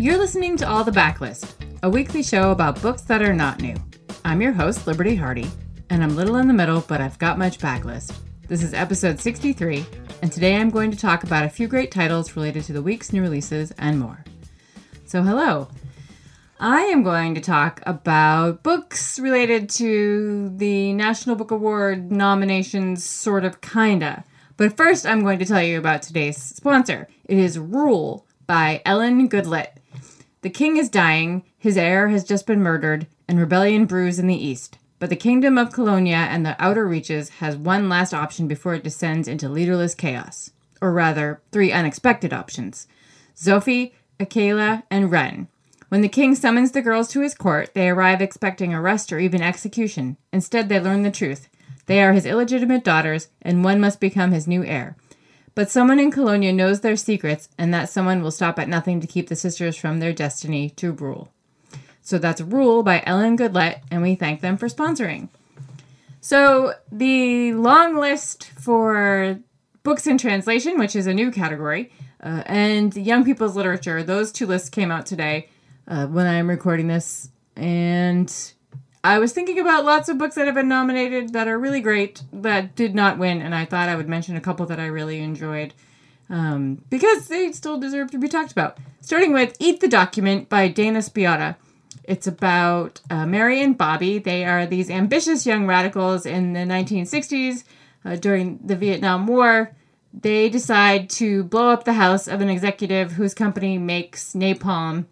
[0.00, 3.76] You're listening to All the Backlist, a weekly show about books that are not new.
[4.24, 5.46] I'm your host, Liberty Hardy,
[5.90, 8.14] and I'm little in the middle, but I've got much backlist.
[8.48, 9.84] This is episode 63,
[10.22, 13.12] and today I'm going to talk about a few great titles related to the week's
[13.12, 14.24] new releases and more.
[15.04, 15.68] So, hello.
[16.58, 23.44] I am going to talk about books related to the National Book Award nominations, sort
[23.44, 24.24] of, kinda.
[24.56, 27.06] But first, I'm going to tell you about today's sponsor.
[27.26, 29.76] It is Rule by Ellen Goodlett.
[30.42, 34.34] The king is dying, his heir has just been murdered, and rebellion brews in the
[34.34, 34.78] east.
[34.98, 38.84] But the kingdom of Kolonya and the outer reaches has one last option before it
[38.84, 40.50] descends into leaderless chaos.
[40.80, 42.86] Or rather, three unexpected options
[43.36, 45.48] Zofi, Akeylah, and Ren.
[45.88, 49.42] When the king summons the girls to his court, they arrive expecting arrest or even
[49.42, 50.16] execution.
[50.32, 51.48] Instead, they learn the truth.
[51.86, 54.96] They are his illegitimate daughters, and one must become his new heir.
[55.60, 59.06] But someone in Kolonya knows their secrets, and that someone will stop at nothing to
[59.06, 61.34] keep the sisters from their destiny to rule.
[62.00, 65.28] So that's Rule by Ellen Goodlett, and we thank them for sponsoring.
[66.22, 69.38] So the long list for
[69.82, 74.46] books in translation, which is a new category, uh, and young people's literature, those two
[74.46, 75.50] lists came out today
[75.86, 77.28] uh, when I'm recording this.
[77.54, 78.34] And
[79.02, 82.22] I was thinking about lots of books that have been nominated that are really great
[82.32, 85.20] that did not win, and I thought I would mention a couple that I really
[85.20, 85.72] enjoyed
[86.28, 88.78] um, because they still deserve to be talked about.
[89.00, 91.56] Starting with Eat the Document by Dana Spiotta.
[92.04, 94.18] It's about uh, Mary and Bobby.
[94.18, 97.64] They are these ambitious young radicals in the 1960s
[98.04, 99.74] uh, during the Vietnam War.
[100.12, 105.06] They decide to blow up the house of an executive whose company makes napalm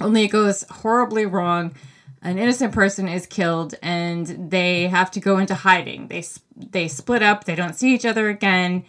[0.00, 1.74] only it goes horribly wrong.
[2.20, 6.08] An innocent person is killed, and they have to go into hiding.
[6.08, 6.24] They
[6.56, 7.44] they split up.
[7.44, 8.84] They don't see each other again.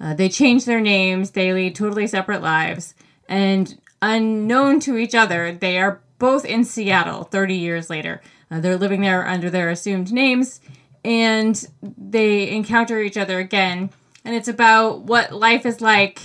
[0.00, 1.32] Uh, they change their names.
[1.32, 2.94] They lead totally separate lives,
[3.28, 7.24] and unknown to each other, they are both in Seattle.
[7.24, 10.60] Thirty years later, uh, they're living there under their assumed names,
[11.04, 13.90] and they encounter each other again.
[14.24, 16.20] And it's about what life is like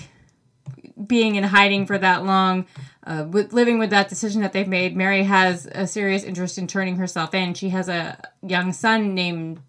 [1.06, 2.66] being in hiding for that long
[3.06, 6.68] uh, with living with that decision that they've made, Mary has a serious interest in
[6.68, 7.54] turning herself in.
[7.54, 9.62] She has a young son named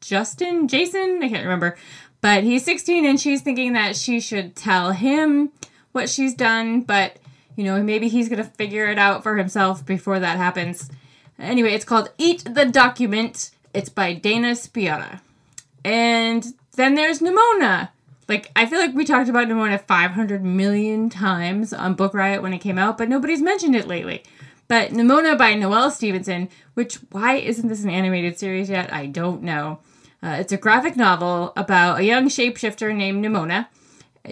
[0.00, 1.76] Justin, Jason, I can't remember,
[2.20, 5.52] but he's 16 and she's thinking that she should tell him
[5.92, 7.16] what she's done, but
[7.56, 10.90] you know, maybe he's going to figure it out for himself before that happens.
[11.38, 13.50] Anyway, it's called Eat the Document.
[13.74, 15.20] It's by Dana Spiotta.
[15.84, 17.90] And then there's Nimona
[18.28, 22.52] like I feel like we talked about Nimona 500 million times on Book Riot when
[22.52, 24.22] it came out, but nobody's mentioned it lately.
[24.68, 28.92] But Nimona by Noelle Stevenson, which why isn't this an animated series yet?
[28.92, 29.80] I don't know.
[30.22, 33.66] Uh, it's a graphic novel about a young shapeshifter named Nimona.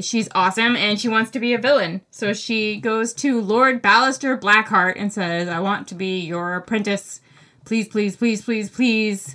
[0.00, 2.03] She's awesome and she wants to be a villain.
[2.11, 7.21] So she goes to Lord Ballister Blackheart and says, I want to be your apprentice.
[7.65, 9.34] Please, please, please, please, please.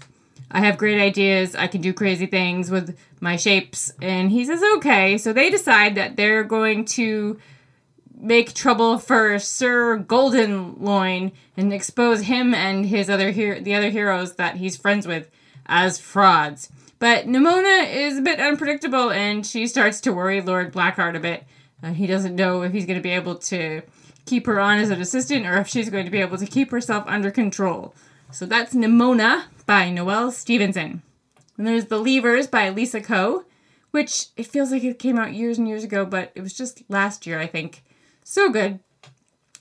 [0.52, 1.56] I have great ideas.
[1.56, 3.92] I can do crazy things with my shapes.
[4.02, 5.18] And he says, okay.
[5.18, 7.40] So they decide that they're going to
[8.18, 14.36] make trouble for Sir Goldenloin and expose him and his other her- the other heroes
[14.36, 15.30] that he's friends with
[15.66, 16.70] as frauds.
[17.00, 21.44] But Nimona is a bit unpredictable and she starts to worry Lord Blackheart a bit.
[21.84, 23.82] Uh, he doesn't know if he's going to be able to
[24.26, 26.72] keep her on as an assistant or if she's going to be able to keep
[26.72, 27.94] herself under control.
[28.32, 31.02] So that's Nimona by Noelle Stevenson.
[31.58, 33.46] And there's The Leavers by Lisa Ko,
[33.92, 36.84] which it feels like it came out years and years ago, but it was just
[36.90, 37.84] last year, I think.
[38.24, 38.80] So good.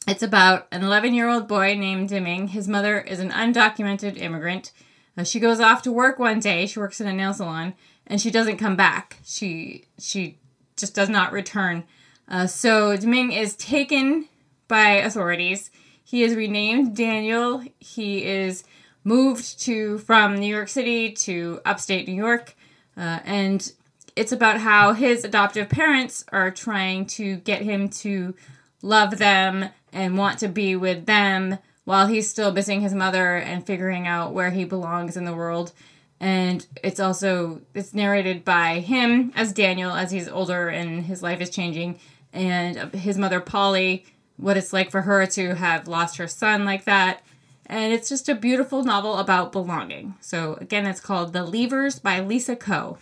[0.07, 2.49] It's about an 11 year old boy named Deming.
[2.49, 4.73] His mother is an undocumented immigrant.
[5.17, 6.67] Uh, she goes off to work one day.
[6.67, 7.75] She works in a nail salon,
[8.07, 9.19] and she doesn't come back.
[9.25, 10.39] She she
[10.77, 11.85] just does not return.
[12.29, 14.29] Uh, so Deming is taken
[14.67, 15.71] by authorities.
[16.05, 17.65] He is renamed Daniel.
[17.81, 18.63] He is
[19.03, 22.55] moved to from New York City to upstate New York,
[22.97, 23.73] uh, and
[24.15, 28.35] it's about how his adoptive parents are trying to get him to
[28.83, 33.67] love them and want to be with them while he's still missing his mother and
[33.67, 35.73] figuring out where he belongs in the world.
[36.21, 41.41] And it's also it's narrated by him as Daniel as he's older and his life
[41.41, 41.99] is changing.
[42.33, 44.07] And his mother Polly
[44.37, 47.23] what it's like for her to have lost her son like that
[47.67, 50.15] and it's just a beautiful novel about belonging.
[50.21, 52.99] So, again, it's called The Leavers by Lisa Ko.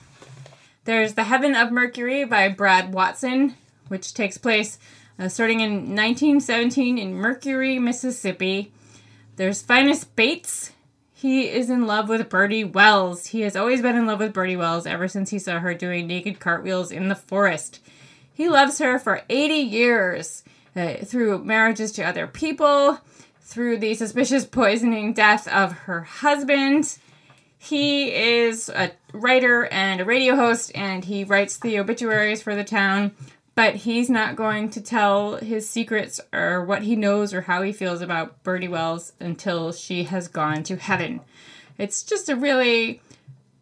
[0.85, 3.57] There's The Heaven of Mercury by Brad Watson,
[3.89, 4.79] which takes place
[5.19, 8.73] uh, starting in 1917 in Mercury, Mississippi.
[9.37, 10.73] There's Finus Bates.
[11.13, 13.29] He is in love with Birdie Wells.
[13.29, 16.07] He has always been in love with Birdie Wells ever since he saw her doing
[16.07, 17.81] naked cartwheels in the forest.
[18.33, 20.43] He loves her for 80 years
[20.75, 22.99] through marriages to other people,
[23.41, 26.99] through the suspicious poisoning death of her husband.
[27.59, 32.65] He is a writer and a radio host, and he writes the obituaries for the
[32.65, 33.13] town,
[33.55, 37.73] but he's not going to tell his secrets or what he knows or how he
[37.73, 41.21] feels about Birdie Wells until she has gone to heaven.
[41.79, 43.03] It's just a really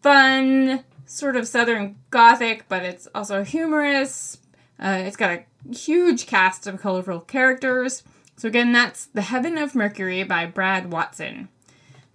[0.00, 4.38] fun, sort of southern gothic, but it's also humorous.
[4.80, 8.02] Uh, it's got a huge cast of colorful characters.
[8.36, 11.48] So, again, that's The Heaven of Mercury by Brad Watson.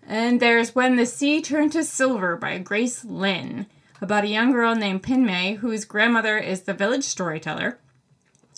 [0.07, 3.67] And there's When the Sea Turned to Silver by Grace Lin,
[4.01, 7.77] about a young girl named Pinmei whose grandmother is the village storyteller.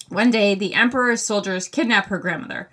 [0.10, 2.70] One day, the Emperor's soldiers kidnap her grandmother,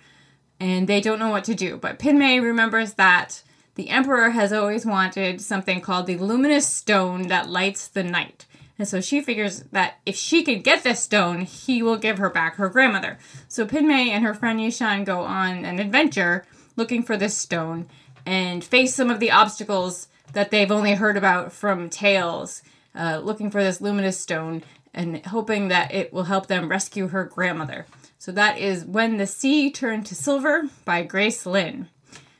[0.59, 1.75] and they don't know what to do.
[1.75, 3.43] But Pinmei remembers that
[3.75, 8.45] the Emperor has always wanted something called the luminous stone that lights the night.
[8.77, 12.29] And so she figures that if she can get this stone, he will give her
[12.29, 13.17] back her grandmother.
[13.47, 16.45] So Pinmei and her friend Yishan go on an adventure
[16.75, 17.87] looking for this stone
[18.25, 22.61] and face some of the obstacles that they've only heard about from tales,
[22.93, 24.63] uh, looking for this luminous stone
[24.93, 27.85] and hoping that it will help them rescue her grandmother.
[28.17, 31.89] So that is When the Sea Turned to Silver by Grace Lin.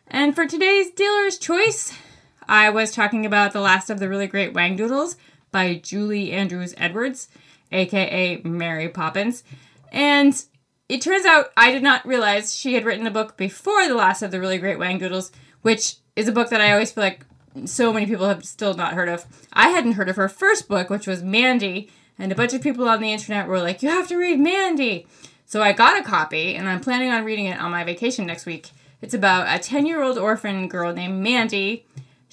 [0.08, 1.94] And for today's dealer's choice,
[2.48, 5.16] I was talking about The Last of the Really Great Whangdoodles
[5.52, 7.28] by Julie Andrews Edwards,
[7.72, 9.44] aka Mary Poppins.
[9.92, 10.42] And
[10.90, 14.22] it turns out I did not realize she had written a book before The Last
[14.22, 15.32] of the Really Great Whangdoodles,
[15.62, 17.26] which is a book that I always feel like
[17.66, 19.26] so many people have still not heard of.
[19.54, 21.90] I hadn't heard of her first book, which was Mandy,
[22.20, 25.08] and a bunch of people on the internet were like, You have to read Mandy.
[25.46, 28.46] So I got a copy, and I'm planning on reading it on my vacation next
[28.46, 28.70] week.
[29.02, 31.86] It's about a 10 year old orphan girl named Mandy.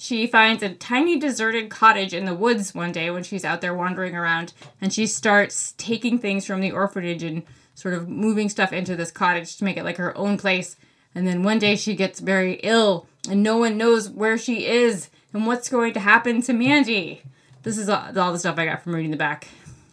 [0.03, 3.73] She finds a tiny deserted cottage in the woods one day when she's out there
[3.73, 4.51] wandering around,
[4.81, 9.11] and she starts taking things from the orphanage and sort of moving stuff into this
[9.11, 10.75] cottage to make it like her own place.
[11.15, 15.09] And then one day she gets very ill, and no one knows where she is
[15.31, 17.21] and what's going to happen to Mandy.
[17.61, 19.47] This is all, the stuff I got from reading the back.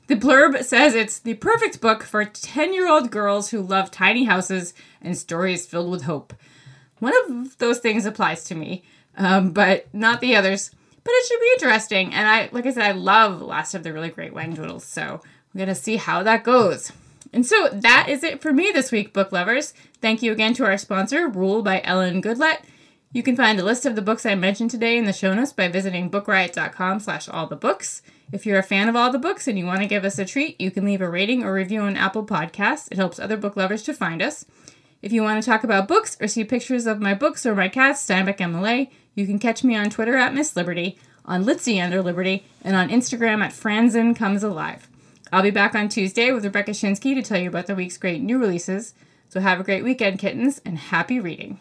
[0.09, 4.25] The blurb says it's the perfect book for 10 year old girls who love tiny
[4.25, 6.35] houses and stories filled with hope.
[6.99, 8.83] One of those things applies to me,
[9.21, 10.71] um, but not the others.
[11.05, 12.15] But it should be interesting.
[12.15, 15.21] And I, like I said, I love Last of the Really Great Whangdoodles, so
[15.53, 16.93] we're gonna see how that goes.
[17.33, 19.73] And so that is it for me this week, book lovers.
[20.01, 22.63] Thank you again to our sponsor, Rule by Ellen Goodlett.
[23.13, 25.53] You can find a list of the books I mentioned today in the show notes
[25.53, 28.03] by visiting bookriot.com slash all the books.
[28.33, 30.25] If you're a fan of all the books and you want to give us a
[30.25, 32.89] treat, you can leave a rating or review on Apple Podcasts.
[32.93, 34.45] It helps other book lovers to find us.
[35.03, 37.69] If you want to talk about books or see pictures of my books or my
[37.69, 41.83] cats, Steinbeck and Millay, you can catch me on Twitter at Miss Liberty, on Litsy
[41.83, 44.89] under Liberty, and on Instagram at Franzen Comes Alive.
[45.33, 48.21] I'll be back on Tuesday with Rebecca Schinsky to tell you about the week's great
[48.21, 48.95] new releases.
[49.29, 51.61] So have a great weekend, kittens, and happy reading.